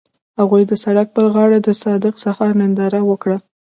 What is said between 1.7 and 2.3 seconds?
صادق